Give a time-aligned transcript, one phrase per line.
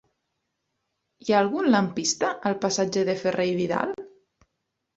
[1.25, 3.97] Hi ha algun lampista al passatge de Ferrer i Vidal?